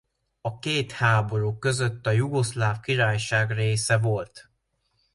A 0.41 0.59
két 0.59 0.91
háború 0.91 1.57
között 1.57 2.07
a 2.07 2.11
Jugoszláv 2.11 2.79
Királyság 2.79 3.51
része 3.51 3.97
volt. 3.97 4.49